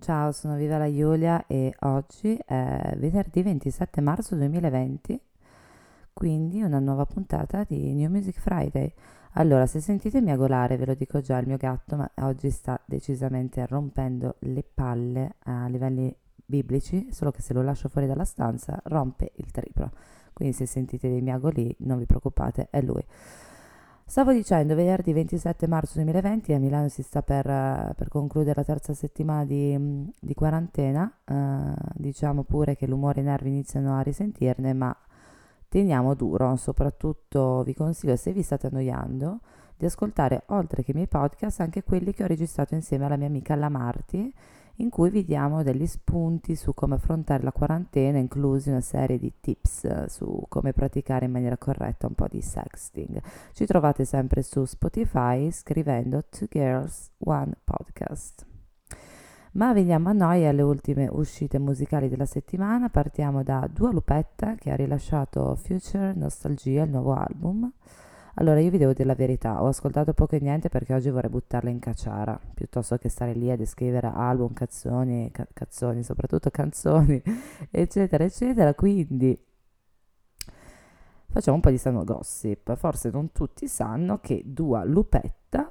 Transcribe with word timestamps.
Ciao, 0.00 0.32
sono 0.32 0.56
Viva 0.56 0.78
la 0.78 0.90
Giulia 0.90 1.46
e 1.46 1.74
oggi 1.80 2.34
è 2.46 2.94
venerdì 2.96 3.42
27 3.42 4.00
marzo 4.00 4.34
2020, 4.34 5.20
quindi 6.14 6.62
una 6.62 6.78
nuova 6.78 7.04
puntata 7.04 7.64
di 7.68 7.92
New 7.92 8.10
Music 8.10 8.38
Friday. 8.40 8.90
Allora, 9.32 9.66
se 9.66 9.78
sentite 9.80 10.22
miagolare, 10.22 10.78
ve 10.78 10.86
lo 10.86 10.94
dico 10.94 11.20
già, 11.20 11.36
il 11.36 11.46
mio 11.46 11.58
gatto 11.58 11.96
ma 11.96 12.10
oggi 12.22 12.48
sta 12.48 12.80
decisamente 12.86 13.66
rompendo 13.66 14.36
le 14.38 14.64
palle 14.64 15.34
a 15.40 15.66
livelli 15.66 16.16
biblici, 16.46 17.08
solo 17.10 17.30
che 17.30 17.42
se 17.42 17.52
lo 17.52 17.60
lascio 17.60 17.90
fuori 17.90 18.06
dalla 18.06 18.24
stanza 18.24 18.80
rompe 18.84 19.32
il 19.34 19.50
triplo. 19.50 19.90
Quindi 20.32 20.54
se 20.54 20.64
sentite 20.64 21.10
dei 21.10 21.20
miagoli 21.20 21.76
non 21.80 21.98
vi 21.98 22.06
preoccupate, 22.06 22.68
è 22.70 22.80
lui. 22.80 23.04
Stavo 24.10 24.32
dicendo, 24.32 24.74
venerdì 24.74 25.12
27 25.12 25.68
marzo 25.68 25.92
2020 25.94 26.52
a 26.52 26.58
Milano 26.58 26.88
si 26.88 27.00
sta 27.00 27.22
per, 27.22 27.44
per 27.44 28.08
concludere 28.08 28.56
la 28.56 28.64
terza 28.64 28.92
settimana 28.92 29.44
di, 29.44 30.10
di 30.18 30.34
quarantena, 30.34 31.08
uh, 31.26 31.72
diciamo 31.94 32.42
pure 32.42 32.74
che 32.74 32.88
l'umore 32.88 33.20
e 33.20 33.22
i 33.22 33.26
nervi 33.26 33.50
iniziano 33.50 33.96
a 33.96 34.00
risentirne, 34.00 34.72
ma 34.72 34.92
teniamo 35.68 36.14
duro, 36.14 36.56
soprattutto 36.56 37.62
vi 37.62 37.72
consiglio 37.72 38.16
se 38.16 38.32
vi 38.32 38.42
state 38.42 38.66
annoiando 38.66 39.42
di 39.76 39.86
ascoltare 39.86 40.42
oltre 40.46 40.82
che 40.82 40.90
i 40.90 40.94
miei 40.94 41.06
podcast 41.06 41.60
anche 41.60 41.84
quelli 41.84 42.12
che 42.12 42.24
ho 42.24 42.26
registrato 42.26 42.74
insieme 42.74 43.04
alla 43.04 43.16
mia 43.16 43.28
amica 43.28 43.54
La 43.54 43.68
Marti 43.68 44.34
in 44.80 44.88
cui 44.88 45.10
vi 45.10 45.24
diamo 45.24 45.62
degli 45.62 45.86
spunti 45.86 46.56
su 46.56 46.72
come 46.74 46.94
affrontare 46.94 47.42
la 47.42 47.52
quarantena, 47.52 48.18
inclusi 48.18 48.70
una 48.70 48.80
serie 48.80 49.18
di 49.18 49.32
tips 49.40 49.84
eh, 49.84 50.04
su 50.08 50.44
come 50.48 50.72
praticare 50.72 51.26
in 51.26 51.32
maniera 51.32 51.58
corretta 51.58 52.06
un 52.06 52.14
po' 52.14 52.26
di 52.28 52.40
sexting. 52.40 53.20
Ci 53.52 53.66
trovate 53.66 54.04
sempre 54.04 54.42
su 54.42 54.64
Spotify 54.64 55.50
scrivendo 55.50 56.24
Two 56.28 56.46
Girls 56.50 57.10
One 57.18 57.52
Podcast. 57.62 58.46
Ma 59.52 59.72
veniamo 59.72 60.08
a 60.08 60.12
noi 60.12 60.46
alle 60.46 60.62
ultime 60.62 61.08
uscite 61.10 61.58
musicali 61.58 62.08
della 62.08 62.26
settimana. 62.26 62.88
Partiamo 62.88 63.42
da 63.42 63.68
Dua 63.70 63.90
Lupetta 63.90 64.54
che 64.54 64.70
ha 64.70 64.76
rilasciato 64.76 65.56
Future 65.56 66.14
Nostalgia, 66.14 66.84
il 66.84 66.90
nuovo 66.90 67.14
album. 67.14 67.70
Allora 68.40 68.58
io 68.58 68.70
vi 68.70 68.78
devo 68.78 68.94
dire 68.94 69.04
la 69.04 69.14
verità, 69.14 69.62
ho 69.62 69.66
ascoltato 69.66 70.14
poco 70.14 70.34
e 70.34 70.40
niente 70.40 70.70
perché 70.70 70.94
oggi 70.94 71.10
vorrei 71.10 71.28
buttarla 71.28 71.68
in 71.68 71.78
cacciara, 71.78 72.40
piuttosto 72.54 72.96
che 72.96 73.10
stare 73.10 73.34
lì 73.34 73.50
a 73.50 73.56
descrivere 73.56 74.06
album, 74.06 74.54
canzoni, 74.54 75.30
ca- 75.30 75.46
canzoni, 75.52 76.02
soprattutto 76.02 76.48
canzoni, 76.50 77.22
eccetera, 77.70 78.24
eccetera. 78.24 78.72
Quindi 78.72 79.38
facciamo 81.28 81.56
un 81.56 81.62
po' 81.62 81.68
di 81.68 81.76
sano 81.76 82.02
gossip. 82.02 82.74
Forse 82.76 83.10
non 83.10 83.30
tutti 83.30 83.68
sanno 83.68 84.20
che 84.20 84.42
Dua 84.46 84.84
Lupetta 84.84 85.70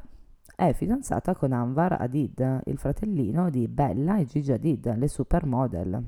è 0.55 0.71
fidanzata 0.73 1.33
con 1.33 1.53
Anwar 1.53 1.99
Adid, 1.99 2.61
il 2.65 2.77
fratellino 2.77 3.49
di 3.49 3.67
Bella 3.67 4.19
e 4.19 4.25
Gigi 4.25 4.51
Hadid, 4.51 4.95
le 4.95 5.07
supermodel. 5.07 6.03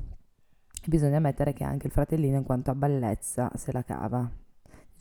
Bisogna 0.85 1.17
ammettere 1.17 1.53
che 1.53 1.63
anche 1.63 1.87
il 1.87 1.93
fratellino 1.93 2.37
in 2.37 2.43
quanto 2.43 2.69
a 2.69 2.75
bellezza 2.75 3.49
se 3.55 3.71
la 3.71 3.83
cava, 3.83 4.29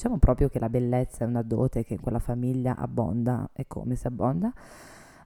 Diciamo 0.00 0.16
proprio 0.16 0.48
che 0.48 0.58
la 0.58 0.70
bellezza 0.70 1.24
è 1.24 1.26
una 1.26 1.42
dote 1.42 1.84
che 1.84 1.92
in 1.92 2.00
quella 2.00 2.20
famiglia 2.20 2.74
abbonda 2.74 3.50
e 3.52 3.66
come 3.66 3.96
si 3.96 4.06
abbonda, 4.06 4.50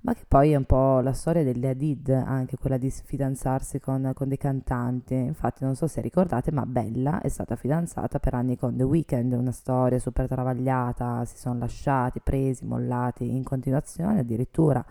ma 0.00 0.14
che 0.14 0.24
poi 0.26 0.50
è 0.50 0.56
un 0.56 0.64
po' 0.64 0.98
la 0.98 1.12
storia 1.12 1.44
delle 1.44 1.68
Hadid, 1.68 2.08
anche 2.08 2.56
quella 2.56 2.76
di 2.76 2.90
fidanzarsi 2.90 3.78
con, 3.78 4.10
con, 4.16 4.26
dei 4.26 4.36
cantanti. 4.36 5.14
Infatti 5.14 5.62
non 5.62 5.76
so 5.76 5.86
se 5.86 6.00
ricordate, 6.00 6.50
ma 6.50 6.66
Bella 6.66 7.20
è 7.20 7.28
stata 7.28 7.54
fidanzata 7.54 8.18
per 8.18 8.34
anni 8.34 8.58
con 8.58 8.76
The 8.76 8.82
Weeknd, 8.82 9.32
una 9.34 9.52
storia 9.52 10.00
super 10.00 10.26
travagliata, 10.26 11.24
si 11.24 11.36
sono 11.36 11.60
lasciati, 11.60 12.18
presi, 12.18 12.64
mollati 12.64 13.32
in 13.32 13.44
continuazione, 13.44 14.18
addirittura 14.18 14.84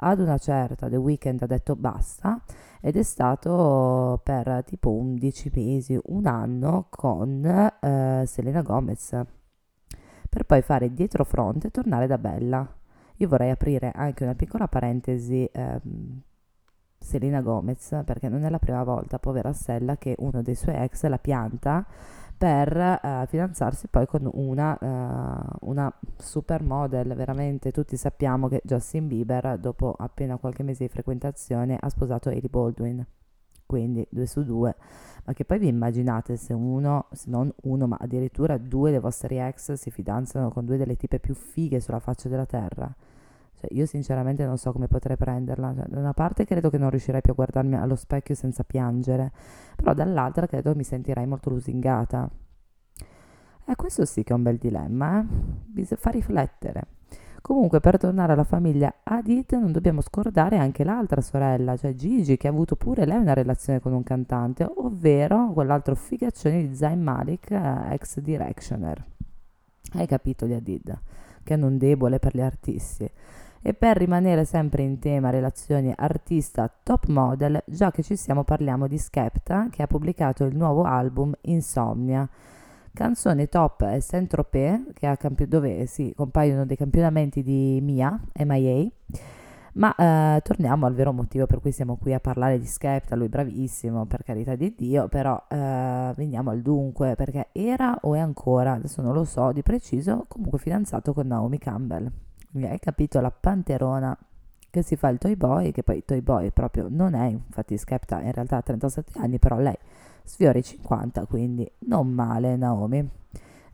ad 0.00 0.18
una 0.18 0.38
certa 0.38 0.88
The 0.88 0.96
Weeknd 0.96 1.42
ha 1.42 1.46
detto 1.46 1.76
basta 1.76 2.40
ed 2.80 2.96
è 2.96 3.02
stato 3.02 4.20
per 4.24 4.64
tipo 4.64 4.90
11 4.90 5.50
mesi, 5.54 5.98
un 6.06 6.26
anno 6.26 6.86
con 6.90 7.44
eh, 7.44 8.24
Selena 8.26 8.62
Gomez 8.62 9.24
per 10.38 10.46
poi 10.46 10.62
fare 10.62 10.92
dietro 10.94 11.24
fronte 11.24 11.66
e 11.66 11.70
tornare 11.70 12.06
da 12.06 12.16
Bella. 12.16 12.64
Io 13.16 13.26
vorrei 13.26 13.50
aprire 13.50 13.90
anche 13.92 14.22
una 14.22 14.36
piccola 14.36 14.68
parentesi 14.68 15.48
ehm, 15.50 16.20
Selena 16.96 17.40
Gomez 17.40 18.02
perché 18.04 18.28
non 18.28 18.44
è 18.44 18.48
la 18.48 18.60
prima 18.60 18.84
volta, 18.84 19.18
povera 19.18 19.52
Stella, 19.52 19.96
che 19.96 20.14
uno 20.18 20.40
dei 20.40 20.54
suoi 20.54 20.76
ex 20.76 21.04
la 21.06 21.18
pianta 21.18 21.84
per 22.38 23.00
uh, 23.02 23.26
fidanzarsi 23.26 23.88
poi 23.88 24.06
con 24.06 24.30
una, 24.32 24.78
uh, 24.80 25.68
una 25.68 25.92
supermodel, 26.16 27.14
veramente 27.14 27.72
tutti 27.72 27.96
sappiamo 27.96 28.46
che 28.46 28.60
Justin 28.62 29.08
Bieber 29.08 29.58
dopo 29.58 29.92
appena 29.98 30.36
qualche 30.36 30.62
mese 30.62 30.84
di 30.84 30.88
frequentazione 30.88 31.76
ha 31.80 31.88
sposato 31.88 32.28
Hailey 32.28 32.48
Baldwin, 32.48 33.04
quindi 33.68 34.06
due 34.10 34.26
su 34.26 34.42
due, 34.44 34.74
ma 35.24 35.34
che 35.34 35.44
poi 35.44 35.58
vi 35.58 35.68
immaginate 35.68 36.36
se 36.36 36.54
uno, 36.54 37.06
se 37.12 37.28
non 37.28 37.52
uno, 37.64 37.86
ma 37.86 37.98
addirittura 38.00 38.56
due 38.56 38.90
dei 38.90 38.98
vostri 38.98 39.38
ex 39.38 39.74
si 39.74 39.90
fidanzano 39.90 40.48
con 40.48 40.64
due 40.64 40.78
delle 40.78 40.96
tipe 40.96 41.20
più 41.20 41.34
fighe 41.34 41.78
sulla 41.78 42.00
faccia 42.00 42.30
della 42.30 42.46
terra? 42.46 42.90
Cioè, 43.60 43.68
io 43.72 43.84
sinceramente 43.84 44.46
non 44.46 44.56
so 44.56 44.72
come 44.72 44.86
potrei 44.86 45.16
prenderla. 45.16 45.74
Cioè, 45.74 45.84
da 45.88 45.98
una 45.98 46.14
parte 46.14 46.46
credo 46.46 46.70
che 46.70 46.78
non 46.78 46.88
riuscirei 46.88 47.20
più 47.20 47.32
a 47.32 47.34
guardarmi 47.34 47.74
allo 47.74 47.96
specchio 47.96 48.34
senza 48.34 48.64
piangere, 48.64 49.32
però 49.76 49.92
dall'altra 49.92 50.46
credo 50.46 50.74
mi 50.74 50.84
sentirei 50.84 51.26
molto 51.26 51.50
lusingata. 51.50 52.30
E 53.66 53.76
questo 53.76 54.06
sì 54.06 54.22
che 54.24 54.32
è 54.32 54.36
un 54.36 54.42
bel 54.44 54.56
dilemma, 54.56 55.20
eh? 55.20 55.26
Bisogna 55.26 56.00
fa 56.00 56.10
riflettere. 56.10 56.86
Comunque, 57.48 57.80
per 57.80 57.96
tornare 57.96 58.34
alla 58.34 58.44
famiglia 58.44 58.92
Hadid, 59.02 59.52
non 59.52 59.72
dobbiamo 59.72 60.02
scordare 60.02 60.58
anche 60.58 60.84
l'altra 60.84 61.22
sorella, 61.22 61.78
cioè 61.78 61.94
Gigi, 61.94 62.36
che 62.36 62.46
ha 62.46 62.50
avuto 62.50 62.76
pure 62.76 63.06
lei 63.06 63.16
una 63.16 63.32
relazione 63.32 63.80
con 63.80 63.94
un 63.94 64.02
cantante, 64.02 64.70
ovvero 64.70 65.52
quell'altro 65.54 65.94
figaccione 65.94 66.68
di 66.68 66.74
Zayn 66.74 67.02
Malik, 67.02 67.50
eh, 67.50 67.94
ex 67.94 68.18
Directioner. 68.20 69.02
Hai 69.94 70.06
capito 70.06 70.44
di 70.44 70.52
Hadid? 70.52 71.00
Che 71.42 71.54
hanno 71.54 71.68
un 71.68 71.78
debole 71.78 72.18
per 72.18 72.36
gli 72.36 72.42
artisti. 72.42 73.10
E 73.62 73.72
per 73.72 73.96
rimanere 73.96 74.44
sempre 74.44 74.82
in 74.82 74.98
tema 74.98 75.30
relazioni 75.30 75.90
artista-top 75.96 77.06
model, 77.06 77.62
già 77.64 77.90
che 77.90 78.02
ci 78.02 78.16
siamo 78.16 78.44
parliamo 78.44 78.86
di 78.86 78.98
Skepta 78.98 79.68
che 79.70 79.82
ha 79.82 79.86
pubblicato 79.86 80.44
il 80.44 80.54
nuovo 80.54 80.82
album 80.82 81.34
Insomnia. 81.40 82.28
Canzone 82.98 83.48
top 83.48 83.84
è 83.84 84.00
Saint-Tropez, 84.00 84.90
campi- 85.18 85.46
dove 85.46 85.86
si 85.86 86.12
compaiono 86.16 86.66
dei 86.66 86.76
campionamenti 86.76 87.44
di 87.44 87.78
Mia, 87.80 88.20
MIA. 88.44 88.88
Ma 89.74 89.94
eh, 89.94 90.40
torniamo 90.42 90.84
al 90.84 90.94
vero 90.94 91.12
motivo 91.12 91.46
per 91.46 91.60
cui 91.60 91.70
siamo 91.70 91.94
qui 91.94 92.12
a 92.12 92.18
parlare 92.18 92.58
di 92.58 92.66
Skepta, 92.66 93.14
lui 93.14 93.28
bravissimo, 93.28 94.06
per 94.06 94.24
carità 94.24 94.56
di 94.56 94.74
Dio, 94.76 95.06
però 95.06 95.40
eh, 95.46 96.12
veniamo 96.16 96.50
al 96.50 96.60
dunque, 96.60 97.14
perché 97.14 97.50
era 97.52 97.96
o 98.02 98.16
è 98.16 98.18
ancora, 98.18 98.72
adesso 98.72 99.00
non 99.00 99.14
lo 99.14 99.22
so 99.22 99.52
di 99.52 99.62
preciso, 99.62 100.24
comunque 100.26 100.58
fidanzato 100.58 101.12
con 101.12 101.28
Naomi 101.28 101.58
Campbell 101.58 102.10
hai 102.62 102.80
capito 102.80 103.20
la 103.20 103.30
panterona 103.30 104.18
che 104.70 104.82
si 104.82 104.96
fa 104.96 105.08
il 105.08 105.18
toy 105.18 105.36
boy, 105.36 105.70
che 105.70 105.84
poi 105.84 106.04
toy 106.04 106.20
boy 106.20 106.50
proprio 106.50 106.88
non 106.90 107.14
è, 107.14 107.26
infatti 107.26 107.78
Skepta 107.78 108.20
in 108.22 108.32
realtà 108.32 108.56
ha 108.56 108.62
37 108.62 109.20
anni, 109.20 109.38
però 109.38 109.56
lei 109.58 109.76
sfiora 110.28 110.58
i 110.58 110.62
50, 110.62 111.26
quindi 111.26 111.68
non 111.86 112.08
male 112.08 112.56
Naomi. 112.56 113.08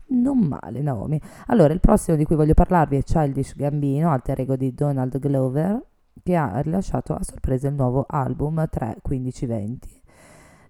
Non 0.07 0.39
male 0.39 0.81
Naomi. 0.81 1.19
Allora, 1.47 1.73
il 1.73 1.79
prossimo 1.79 2.17
di 2.17 2.25
cui 2.25 2.35
voglio 2.35 2.53
parlarvi 2.53 2.97
è 2.97 3.03
Childish 3.03 3.55
Gambino, 3.55 4.09
alter 4.09 4.39
ego 4.39 4.55
di 4.55 4.73
Donald 4.73 5.19
Glover, 5.19 5.83
che 6.23 6.35
ha 6.35 6.59
rilasciato 6.61 7.13
a 7.13 7.23
sorpresa 7.23 7.67
il 7.67 7.75
nuovo 7.75 8.05
album 8.07 8.67
3 8.67 8.97
15 9.01 9.45
20. 9.45 10.01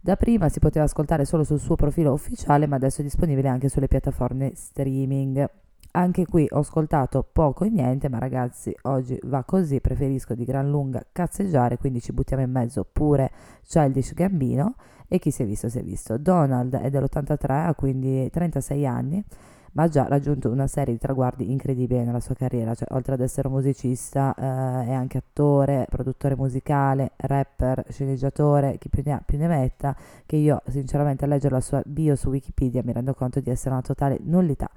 Da 0.02 0.16
prima 0.16 0.50
si 0.50 0.60
poteva 0.60 0.86
ascoltare 0.86 1.26
solo 1.26 1.44
sul 1.44 1.60
suo 1.60 1.76
profilo 1.76 2.14
ufficiale, 2.14 2.68
ma 2.68 2.76
adesso 2.76 3.02
è 3.02 3.04
disponibile 3.04 3.48
anche 3.48 3.70
sulle 3.70 3.88
piattaforme 3.88 4.52
streaming. 4.54 5.50
Anche 5.96 6.26
qui 6.26 6.46
ho 6.52 6.60
ascoltato 6.60 7.26
poco 7.32 7.64
e 7.64 7.70
niente, 7.70 8.10
ma 8.10 8.20
ragazzi, 8.20 8.76
oggi 8.82 9.18
va 9.24 9.46
così, 9.46 9.80
preferisco 9.80 10.36
di 10.36 10.44
gran 10.44 10.70
lunga 10.70 11.02
cazzeggiare, 11.10 11.78
quindi 11.78 12.02
ci 12.02 12.12
buttiamo 12.12 12.44
in 12.44 12.52
mezzo 12.52 12.86
pure 12.92 13.32
Childish 13.66 14.14
Gambino 14.14 14.76
e 15.08 15.20
chi 15.20 15.32
si 15.32 15.44
è 15.44 15.46
visto 15.46 15.70
si 15.70 15.80
è 15.80 15.84
visto. 15.84 16.18
Donald 16.18 16.76
è 16.76 16.90
dell'83, 16.90 17.68
ha 17.68 17.74
quindi 17.76 18.30
36 18.30 18.86
anni, 18.86 19.24
ma 19.72 19.84
ha 19.84 19.88
già 19.88 20.06
raggiunto 20.06 20.50
una 20.50 20.68
serie 20.68 20.94
di 20.94 21.00
traguardi 21.00 21.50
incredibili 21.50 22.04
nella 22.04 22.20
sua 22.20 22.36
carriera, 22.36 22.76
cioè 22.76 22.94
oltre 22.94 23.14
ad 23.14 23.22
essere 23.22 23.48
musicista 23.48 24.36
eh, 24.38 24.88
è 24.88 24.92
anche 24.92 25.20
attore, 25.20 25.86
produttore 25.90 26.36
musicale, 26.36 27.12
rapper, 27.16 27.86
sceneggiatore, 27.88 28.78
chi 28.80 28.90
più 28.90 29.02
ne 29.06 29.14
ha 29.14 29.22
più 29.26 29.38
ne 29.38 29.48
metta, 29.48 29.96
che 30.26 30.36
io 30.36 30.62
sinceramente 30.68 31.24
a 31.24 31.30
leggere 31.30 31.54
la 31.54 31.62
sua 31.62 31.82
bio 31.86 32.18
su 32.18 32.28
Wikipedia 32.28 32.82
mi 32.84 32.92
rendo 32.92 33.14
conto 33.14 33.40
di 33.40 33.50
essere 33.50 33.70
una 33.70 33.82
totale 33.82 34.20
nullità. 34.22 34.70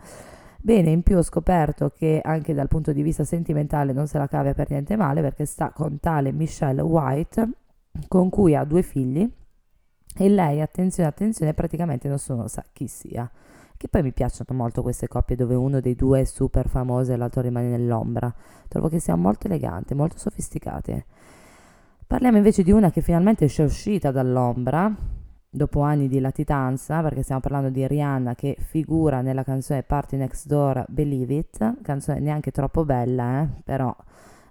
Bene, 0.61 0.91
in 0.91 1.03
più 1.03 1.17
ho 1.17 1.23
scoperto 1.23 1.91
che 1.91 2.21
anche 2.23 2.53
dal 2.53 2.69
punto 2.69 2.93
di 2.93 3.03
vista 3.03 3.25
sentimentale 3.25 3.93
non 3.93 4.09
se 4.09 4.19
la 4.19 4.27
cavia 4.27 4.55
per 4.55 4.71
niente 4.71 4.97
male 4.97 5.21
perché 5.21 5.47
sta 5.47 5.71
con 5.71 6.01
tale 6.01 6.33
Michelle 6.33 6.83
White 6.83 7.49
con 8.09 8.29
cui 8.29 8.55
ha 8.55 8.65
due 8.65 8.83
figli 8.83 9.31
e 10.21 10.29
lei, 10.29 10.61
attenzione, 10.61 11.09
attenzione, 11.09 11.55
praticamente 11.55 12.09
nessuno 12.09 12.49
sa 12.49 12.65
chi 12.73 12.89
sia. 12.89 13.31
Che 13.77 13.87
poi 13.87 14.03
mi 14.03 14.13
piacciono 14.13 14.59
molto 14.59 14.83
queste 14.83 15.07
coppie 15.07 15.37
dove 15.37 15.55
uno 15.55 15.79
dei 15.81 15.95
due 15.95 16.23
è 16.23 16.25
super 16.25 16.69
famoso 16.69 17.13
e 17.13 17.17
l'altro 17.17 17.41
rimane 17.41 17.69
nell'ombra. 17.69 18.35
Trovo 18.67 18.89
che 18.89 18.99
siano 18.99 19.23
molto 19.23 19.47
eleganti, 19.47 19.95
molto 19.95 20.19
sofisticate. 20.19 21.07
Parliamo 22.05 22.39
invece 22.39 22.65
di 22.65 22.73
una 22.73 22.91
che 22.91 23.01
finalmente 23.01 23.47
è 23.47 23.63
uscita 23.63 24.11
dall'ombra, 24.11 24.93
dopo 25.50 25.81
anni 25.81 26.09
di 26.09 26.21
latitanza, 26.21 27.00
perché 27.03 27.23
stiamo 27.23 27.41
parlando 27.41 27.71
di 27.71 27.87
Rihanna 27.87 28.35
che 28.35 28.56
figura 28.59 29.21
nella 29.21 29.45
canzone 29.45 29.83
Party 29.83 30.17
Next 30.17 30.47
Door 30.47 30.85
Believe 30.89 31.35
It, 31.35 31.83
canzone 31.83 32.21
neanche 32.21 32.50
troppo 32.50 32.85
bella, 32.85 33.43
eh? 33.43 33.49
però 33.65 33.95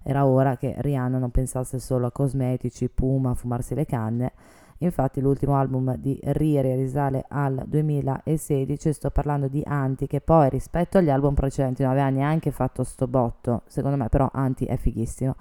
era 0.04 0.26
ora 0.26 0.58
che 0.58 0.76
Rihanna 0.78 1.18
non 1.18 1.32
pensasse 1.32 1.80
solo 1.80 2.08
a 2.08 2.12
cosmetici, 2.12 2.90
puma, 2.90 3.36
fumarsi 3.36 3.76
le 3.76 3.86
canne. 3.86 4.32
Infatti 4.80 5.22
l'ultimo 5.22 5.56
album 5.56 5.96
di 5.96 6.20
Riri 6.22 6.76
risale 6.76 7.26
al 7.28 7.64
2016, 7.66 8.94
sto 8.94 9.10
parlando 9.10 9.48
di 9.48 9.62
Anti 9.66 10.06
che 10.06 10.22
poi 10.22 10.50
rispetto 10.50 11.00
agli 11.00 11.10
album 11.10 11.34
precedenti 11.34 11.82
non 11.82 11.92
aveva 11.92 12.10
neanche 12.10 12.52
fatto 12.52 12.84
sto 12.84 13.08
botto, 13.08 13.64
secondo 13.68 13.98
me 13.98 14.08
però 14.08 14.30
Anti 14.32 14.66
è 14.66 14.78
fighissimo. 14.78 15.36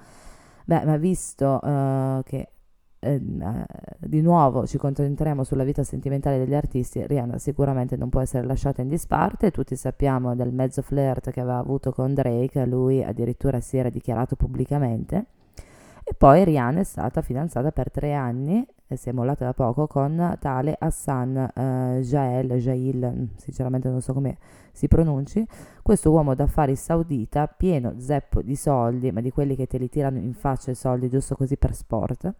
Beh, 0.65 0.85
ma 0.85 0.97
visto 0.97 1.61
uh, 1.63 2.23
che 2.25 2.49
eh, 2.99 3.21
di 3.99 4.21
nuovo 4.21 4.67
ci 4.67 4.79
concentreremo 4.79 5.45
sulla 5.45 5.65
vita 5.65 5.85
sentimentale 5.85 6.39
degli 6.39 6.55
artisti, 6.55 7.07
Rihanna 7.07 7.39
sicuramente 7.39 7.97
non 7.97 8.09
può 8.09 8.21
essere 8.21 8.47
lasciata 8.47 8.83
in 8.83 8.89
disparte, 8.89 9.51
tutti 9.51 9.77
sappiamo 9.77 10.35
del 10.35 10.53
mezzo 10.53 10.83
flirt 10.83 11.31
che 11.31 11.41
aveva 11.41 11.59
avuto 11.59 11.93
con 11.93 12.15
Drake, 12.15 12.65
lui 12.67 13.03
addirittura 13.03 13.61
si 13.61 13.77
era 13.77 13.91
dichiarato 13.91 14.37
pubblicamente. 14.37 15.27
E 16.09 16.15
poi 16.15 16.45
Rihanna 16.45 16.81
è 16.81 16.85
stata 16.85 17.21
fidanzata 17.21 17.73
per 17.73 17.91
tre 17.91 18.15
anni 18.15 18.65
e 18.87 18.97
si 18.97 19.09
è 19.09 19.13
mollata 19.13 19.45
da 19.45 19.53
poco 19.53 19.89
con 19.89 20.37
tale 20.39 20.77
Hassan 20.79 21.37
eh, 21.37 22.01
Jael, 22.03 22.53
Jail, 22.59 23.31
sinceramente 23.35 23.89
non 23.89 24.01
so 24.01 24.13
come 24.13 24.39
si 24.71 24.87
pronunci, 24.87 25.45
questo 25.83 26.13
uomo 26.13 26.35
d'affari 26.35 26.77
saudita 26.77 27.49
pieno 27.49 27.95
zeppo 27.99 28.43
di 28.43 28.55
soldi, 28.55 29.11
ma 29.11 29.21
di 29.21 29.31
quelli 29.31 29.57
che 29.57 29.67
te 29.67 29.79
li 29.79 29.89
tirano 29.89 30.19
in 30.19 30.35
faccia 30.35 30.71
i 30.71 30.77
soldi 30.77 31.09
giusto 31.09 31.35
così 31.35 31.57
per 31.57 31.75
sport. 31.75 32.33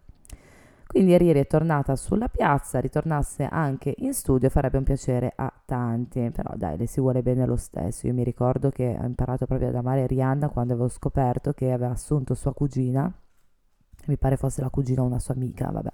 Quindi 0.87 1.17
Riri 1.17 1.39
è 1.39 1.47
tornata 1.47 1.95
sulla 1.97 2.29
piazza, 2.29 2.79
ritornasse 2.79 3.43
anche 3.45 3.93
in 3.97 4.13
studio, 4.13 4.49
farebbe 4.49 4.77
un 4.77 4.85
piacere 4.85 5.33
a 5.35 5.51
tanti, 5.65 6.31
però 6.31 6.55
dai, 6.55 6.77
le 6.77 6.87
si 6.87 7.01
vuole 7.01 7.21
bene 7.21 7.45
lo 7.45 7.57
stesso. 7.57 8.07
Io 8.07 8.13
mi 8.13 8.23
ricordo 8.23 8.69
che 8.69 8.97
ho 8.99 9.05
imparato 9.05 9.45
proprio 9.45 9.67
ad 9.67 9.75
amare 9.75 10.07
Rihanna 10.07 10.47
quando 10.47 10.73
avevo 10.73 10.87
scoperto 10.87 11.53
che 11.53 11.71
aveva 11.71 11.91
assunto 11.91 12.33
sua 12.33 12.53
cugina, 12.53 13.11
mi 14.05 14.17
pare 14.17 14.37
fosse 14.37 14.61
la 14.61 14.69
cugina 14.69 15.01
o 15.01 15.05
una 15.05 15.19
sua 15.19 15.33
amica, 15.33 15.69
vabbè, 15.69 15.91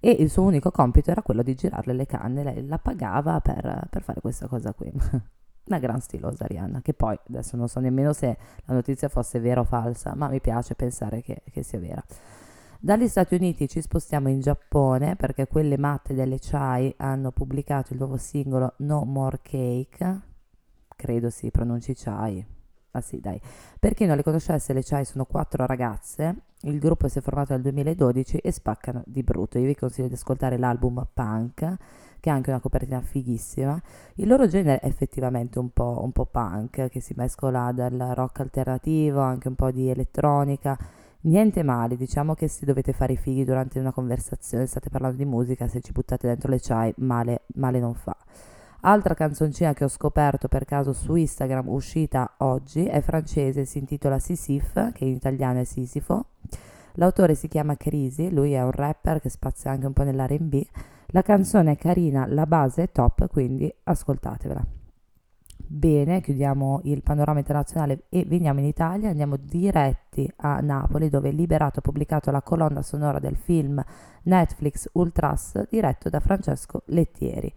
e 0.00 0.10
il 0.10 0.28
suo 0.28 0.42
unico 0.42 0.70
compito 0.70 1.10
era 1.10 1.22
quello 1.22 1.42
di 1.42 1.54
girarle 1.54 1.94
le 1.94 2.06
canne, 2.06 2.44
lei 2.44 2.66
la 2.66 2.78
pagava 2.78 3.40
per, 3.40 3.86
per 3.88 4.02
fare 4.02 4.20
questa 4.20 4.46
cosa 4.46 4.74
qui. 4.74 4.92
una 5.66 5.78
gran 5.78 6.00
stilosa 6.00 6.46
Rihanna, 6.46 6.80
che 6.82 6.94
poi 6.94 7.18
adesso 7.28 7.56
non 7.56 7.68
so 7.68 7.80
nemmeno 7.80 8.12
se 8.12 8.36
la 8.66 8.74
notizia 8.74 9.08
fosse 9.08 9.40
vera 9.40 9.60
o 9.60 9.64
falsa, 9.64 10.14
ma 10.14 10.28
mi 10.28 10.40
piace 10.40 10.74
pensare 10.74 11.22
che, 11.22 11.42
che 11.50 11.62
sia 11.62 11.78
vera. 11.78 12.04
Dagli 12.78 13.08
Stati 13.08 13.34
Uniti 13.34 13.68
ci 13.68 13.80
spostiamo 13.80 14.28
in 14.28 14.40
Giappone 14.40 15.16
perché 15.16 15.46
quelle 15.46 15.78
matte 15.78 16.14
delle 16.14 16.38
Chai 16.38 16.92
hanno 16.98 17.32
pubblicato 17.32 17.94
il 17.94 17.98
nuovo 17.98 18.18
singolo 18.18 18.74
No 18.78 19.04
More 19.04 19.40
Cake, 19.42 20.20
credo 20.94 21.30
si 21.30 21.50
pronunci 21.50 21.94
Chai, 21.94 22.44
ma 22.90 23.00
sì 23.00 23.18
dai. 23.18 23.40
Per 23.80 23.94
chi 23.94 24.04
non 24.04 24.16
le 24.16 24.22
conoscesse, 24.22 24.74
le 24.74 24.82
Chai 24.82 25.06
sono 25.06 25.24
quattro 25.24 25.64
ragazze, 25.64 26.42
il 26.62 26.78
gruppo 26.78 27.08
si 27.08 27.18
è 27.18 27.22
formato 27.22 27.54
nel 27.54 27.62
2012 27.62 28.38
e 28.38 28.52
spaccano 28.52 29.02
di 29.06 29.22
brutto. 29.22 29.58
Io 29.58 29.66
vi 29.66 29.74
consiglio 29.74 30.08
di 30.08 30.14
ascoltare 30.14 30.58
l'album 30.58 31.06
Punk 31.12 31.76
che 32.20 32.30
ha 32.30 32.34
anche 32.34 32.50
una 32.50 32.60
copertina 32.60 33.00
fighissima. 33.00 33.80
Il 34.14 34.28
loro 34.28 34.46
genere 34.48 34.80
è 34.80 34.86
effettivamente 34.86 35.58
un 35.58 35.70
po', 35.70 36.00
un 36.02 36.12
po' 36.12 36.26
punk, 36.26 36.88
che 36.88 37.00
si 37.00 37.14
mescola 37.16 37.72
dal 37.72 37.96
rock 38.14 38.40
alternativo, 38.40 39.20
anche 39.20 39.48
un 39.48 39.54
po' 39.54 39.70
di 39.70 39.88
elettronica. 39.88 40.76
Niente 41.26 41.62
male, 41.62 41.96
diciamo 41.96 42.34
che 42.34 42.48
se 42.48 42.64
dovete 42.64 42.92
fare 42.92 43.14
i 43.14 43.16
fighi 43.16 43.44
durante 43.44 43.78
una 43.78 43.92
conversazione, 43.92 44.66
state 44.66 44.90
parlando 44.90 45.16
di 45.16 45.24
musica, 45.24 45.66
se 45.68 45.80
ci 45.80 45.92
buttate 45.92 46.26
dentro 46.26 46.50
le 46.50 46.60
chai, 46.60 46.92
male, 46.98 47.42
male 47.54 47.80
non 47.80 47.94
fa. 47.94 48.16
Altra 48.82 49.14
canzoncina 49.14 49.72
che 49.72 49.84
ho 49.84 49.88
scoperto 49.88 50.46
per 50.48 50.64
caso 50.64 50.92
su 50.92 51.14
Instagram, 51.14 51.68
uscita 51.68 52.34
oggi, 52.38 52.84
è 52.84 53.00
francese, 53.00 53.64
si 53.64 53.78
intitola 53.78 54.18
Sisif, 54.18 54.92
che 54.92 55.04
in 55.04 55.14
italiano 55.14 55.60
è 55.60 55.64
Sisifo. 55.64 56.26
L'autore 56.94 57.34
si 57.34 57.48
chiama 57.48 57.76
Crisi, 57.76 58.30
lui 58.32 58.52
è 58.52 58.62
un 58.62 58.70
rapper 58.70 59.20
che 59.20 59.28
spazia 59.28 59.72
anche 59.72 59.86
un 59.86 59.92
po' 59.92 60.04
nell'R&B 60.04 60.62
la 61.10 61.22
canzone 61.22 61.72
è 61.72 61.76
carina, 61.76 62.26
la 62.26 62.46
base 62.46 62.82
è 62.82 62.90
top, 62.90 63.28
quindi 63.28 63.72
ascoltatevela. 63.84 64.75
Bene, 65.68 66.20
chiudiamo 66.20 66.82
il 66.84 67.02
panorama 67.02 67.40
internazionale 67.40 68.04
e 68.08 68.24
veniamo 68.24 68.60
in 68.60 68.66
Italia, 68.66 69.08
andiamo 69.08 69.36
diretti 69.36 70.30
a 70.36 70.60
Napoli 70.60 71.08
dove 71.08 71.32
Liberato 71.32 71.80
ha 71.80 71.82
pubblicato 71.82 72.30
la 72.30 72.40
colonna 72.40 72.82
sonora 72.82 73.18
del 73.18 73.34
film 73.34 73.84
Netflix 74.22 74.88
Ultras 74.92 75.66
diretto 75.68 76.08
da 76.08 76.20
Francesco 76.20 76.82
Lettieri. 76.86 77.52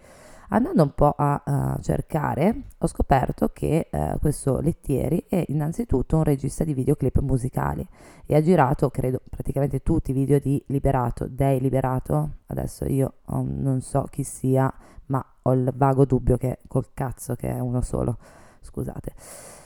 Andando 0.52 0.82
un 0.82 0.94
po' 0.96 1.14
a 1.16 1.44
uh, 1.46 1.80
cercare, 1.82 2.64
ho 2.80 2.88
scoperto 2.88 3.50
che 3.54 3.88
uh, 3.92 4.18
questo 4.20 4.60
Lettieri 4.60 5.26
è 5.30 5.46
innanzitutto 5.50 6.18
un 6.18 6.24
regista 6.24 6.64
di 6.64 6.74
videoclip 6.74 7.20
musicali 7.20 7.88
e 8.26 8.36
ha 8.36 8.42
girato, 8.42 8.90
credo, 8.90 9.22
praticamente 9.30 9.84
tutti 9.84 10.10
i 10.10 10.14
video 10.16 10.40
di 10.40 10.62
Liberato, 10.68 11.28
dei 11.28 11.60
Liberato. 11.60 12.38
Adesso 12.48 12.86
io 12.86 13.14
um, 13.28 13.60
non 13.60 13.82
so 13.82 14.08
chi 14.10 14.24
sia, 14.24 14.74
ma 15.08 15.24
ho 15.44 15.54
il 15.54 15.72
vago 15.76 16.06
dubbio 16.06 16.38
che 16.38 16.58
col 16.68 16.94
cazzo 16.96 17.36
che 17.36 17.50
è 17.50 17.60
uno 17.60 17.82
solo. 17.82 18.18
Scusate. 18.62 19.59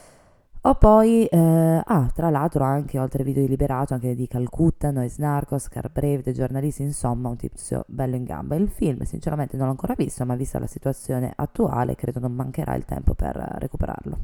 Ho 0.66 0.76
poi, 0.76 1.26
eh, 1.26 1.82
ah, 1.84 2.10
tra 2.14 2.30
l'altro 2.30 2.64
anche 2.64 2.98
oltre 2.98 3.18
ai 3.18 3.26
video 3.26 3.42
di 3.42 3.50
Liberato, 3.50 3.92
anche 3.92 4.14
di 4.14 4.26
Calcutta, 4.26 4.90
Noise 4.90 5.20
Narcos, 5.20 5.68
Car 5.68 5.90
Brave, 5.90 6.22
dei 6.22 6.32
giornalisti, 6.32 6.80
insomma 6.80 7.28
un 7.28 7.36
tizio 7.36 7.84
bello 7.86 8.16
in 8.16 8.24
gamba. 8.24 8.54
Il 8.54 8.70
film 8.70 9.02
sinceramente 9.02 9.58
non 9.58 9.66
l'ho 9.66 9.72
ancora 9.72 9.92
visto, 9.94 10.24
ma 10.24 10.34
vista 10.36 10.58
la 10.58 10.66
situazione 10.66 11.30
attuale 11.36 11.96
credo 11.96 12.18
non 12.18 12.32
mancherà 12.32 12.74
il 12.76 12.86
tempo 12.86 13.12
per 13.12 13.36
recuperarlo. 13.58 14.18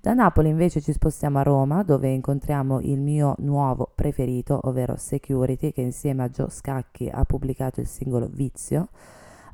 Da 0.00 0.14
Napoli 0.14 0.48
invece 0.48 0.80
ci 0.80 0.92
spostiamo 0.92 1.40
a 1.40 1.42
Roma 1.42 1.82
dove 1.82 2.08
incontriamo 2.08 2.80
il 2.80 2.98
mio 2.98 3.34
nuovo 3.40 3.92
preferito, 3.94 4.60
ovvero 4.62 4.96
Security, 4.96 5.72
che 5.72 5.82
insieme 5.82 6.22
a 6.22 6.30
Joe 6.30 6.48
Scacchi 6.48 7.10
ha 7.12 7.22
pubblicato 7.24 7.80
il 7.80 7.86
singolo 7.86 8.30
Vizio. 8.32 8.88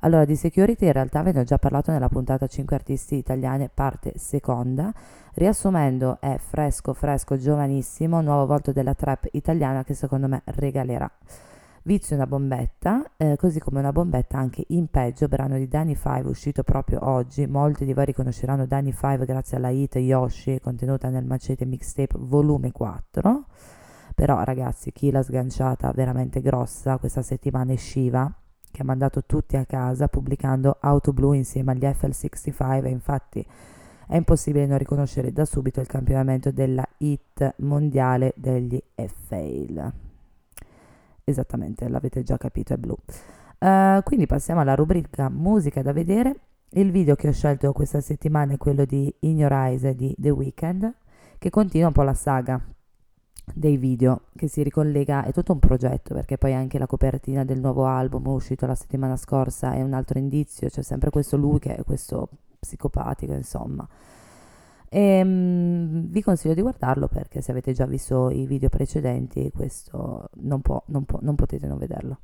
Allora, 0.06 0.24
di 0.24 0.36
security 0.36 0.86
in 0.86 0.92
realtà 0.92 1.22
ve 1.22 1.32
ne 1.32 1.40
ho 1.40 1.42
già 1.42 1.58
parlato 1.58 1.90
nella 1.90 2.08
puntata 2.08 2.46
5 2.46 2.76
artisti 2.76 3.16
italiani, 3.16 3.68
parte 3.74 4.12
seconda. 4.14 4.94
Riassumendo, 5.34 6.18
è 6.20 6.38
fresco, 6.38 6.94
fresco, 6.94 7.36
giovanissimo, 7.36 8.20
nuovo 8.20 8.46
volto 8.46 8.70
della 8.70 8.94
trap 8.94 9.26
italiana 9.32 9.82
che 9.82 9.94
secondo 9.94 10.28
me 10.28 10.42
regalerà. 10.44 11.10
Vizio 11.82 12.14
una 12.14 12.28
bombetta, 12.28 13.14
eh, 13.16 13.34
così 13.36 13.58
come 13.58 13.80
una 13.80 13.90
bombetta 13.90 14.38
anche 14.38 14.62
in 14.68 14.86
peggio, 14.86 15.26
brano 15.26 15.56
di 15.56 15.66
Danny 15.66 15.96
Five 15.96 16.28
uscito 16.28 16.62
proprio 16.62 17.00
oggi. 17.02 17.44
Molti 17.48 17.84
di 17.84 17.92
voi 17.92 18.04
riconosceranno 18.04 18.64
Danny 18.64 18.92
Five 18.92 19.24
grazie 19.24 19.56
alla 19.56 19.70
hit 19.70 19.96
Yoshi 19.96 20.60
contenuta 20.60 21.08
nel 21.08 21.24
Macete 21.24 21.64
Mixtape 21.64 22.14
volume 22.16 22.70
4. 22.70 23.44
Però 24.14 24.40
ragazzi, 24.44 24.92
chi 24.92 25.10
l'ha 25.10 25.24
sganciata 25.24 25.90
veramente 25.90 26.40
grossa 26.40 26.96
questa 26.98 27.22
settimana 27.22 27.72
è 27.72 27.76
Shiva 27.76 28.32
che 28.76 28.82
ha 28.82 28.84
mandato 28.84 29.24
tutti 29.24 29.56
a 29.56 29.64
casa 29.64 30.06
pubblicando 30.06 30.76
Auto 30.80 31.14
Blue 31.14 31.34
insieme 31.34 31.72
agli 31.72 31.84
FL65 31.84 32.84
e 32.84 32.88
infatti 32.90 33.46
è 34.06 34.16
impossibile 34.16 34.66
non 34.66 34.76
riconoscere 34.76 35.32
da 35.32 35.46
subito 35.46 35.80
il 35.80 35.86
campionamento 35.86 36.50
della 36.50 36.86
hit 36.98 37.54
mondiale 37.60 38.34
degli 38.36 38.78
F-Fail. 38.94 39.92
Esattamente, 41.24 41.88
l'avete 41.88 42.22
già 42.22 42.36
capito, 42.36 42.74
è 42.74 42.76
blu. 42.76 42.94
Uh, 43.58 44.02
quindi 44.02 44.26
passiamo 44.26 44.60
alla 44.60 44.74
rubrica 44.74 45.30
musica 45.30 45.80
da 45.80 45.94
vedere. 45.94 46.40
Il 46.72 46.90
video 46.90 47.14
che 47.14 47.28
ho 47.28 47.32
scelto 47.32 47.72
questa 47.72 48.02
settimana 48.02 48.52
è 48.52 48.58
quello 48.58 48.84
di 48.84 49.12
Eyes 49.20 49.88
di 49.92 50.14
The 50.18 50.30
Weeknd, 50.30 50.92
che 51.38 51.48
continua 51.48 51.86
un 51.86 51.94
po' 51.94 52.02
la 52.02 52.12
saga 52.12 52.62
dei 53.54 53.76
video 53.76 54.22
che 54.36 54.48
si 54.48 54.62
ricollega, 54.62 55.24
è 55.24 55.32
tutto 55.32 55.52
un 55.52 55.58
progetto 55.58 56.14
perché 56.14 56.36
poi 56.36 56.52
anche 56.52 56.78
la 56.78 56.86
copertina 56.86 57.44
del 57.44 57.60
nuovo 57.60 57.86
album 57.86 58.26
uscito 58.26 58.66
la 58.66 58.74
settimana 58.74 59.16
scorsa 59.16 59.72
è 59.72 59.82
un 59.82 59.92
altro 59.92 60.18
indizio, 60.18 60.68
c'è 60.68 60.82
sempre 60.82 61.10
questo 61.10 61.36
lui 61.36 61.58
che 61.58 61.76
è 61.76 61.84
questo 61.84 62.28
psicopatico 62.58 63.32
insomma. 63.32 63.86
E, 64.88 65.20
um, 65.22 66.08
vi 66.08 66.22
consiglio 66.22 66.54
di 66.54 66.62
guardarlo 66.62 67.08
perché 67.08 67.40
se 67.40 67.50
avete 67.50 67.72
già 67.72 67.86
visto 67.86 68.30
i 68.30 68.46
video 68.46 68.68
precedenti 68.68 69.50
questo 69.54 70.30
non, 70.36 70.60
può, 70.60 70.82
non, 70.86 71.04
può, 71.04 71.18
non 71.22 71.34
potete 71.34 71.66
non 71.66 71.78
vederlo. 71.78 72.18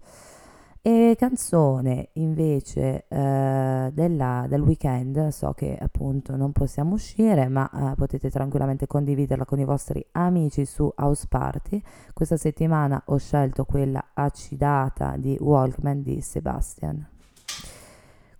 E 0.84 1.14
canzone 1.16 2.08
invece 2.14 3.04
eh, 3.06 3.90
della, 3.94 4.46
del 4.48 4.62
weekend, 4.62 5.28
so 5.28 5.52
che 5.52 5.78
appunto 5.80 6.34
non 6.34 6.50
possiamo 6.50 6.94
uscire, 6.94 7.46
ma 7.46 7.70
eh, 7.70 7.94
potete 7.94 8.28
tranquillamente 8.30 8.88
condividerla 8.88 9.44
con 9.44 9.60
i 9.60 9.64
vostri 9.64 10.04
amici 10.10 10.64
su 10.64 10.92
House 10.96 11.26
Party. 11.28 11.80
Questa 12.12 12.36
settimana 12.36 13.00
ho 13.06 13.16
scelto 13.16 13.64
quella 13.64 14.08
acidata 14.12 15.14
di 15.16 15.36
Walkman 15.38 16.02
di 16.02 16.20
Sebastian. 16.20 17.06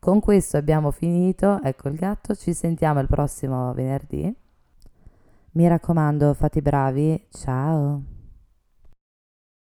Con 0.01 0.19
questo 0.19 0.57
abbiamo 0.57 0.91
finito, 0.91 1.61
ecco 1.63 1.91
il 1.91 1.95
gatto, 1.95 2.35
ci 2.35 2.55
sentiamo 2.55 2.99
il 2.99 3.07
prossimo 3.07 3.73
venerdì. 3.73 4.35
Mi 5.53 5.69
raccomando, 5.69 6.35
fate 6.35 6.59
i 6.59 6.63
bravi, 6.63 7.25
ciao! 7.31 8.12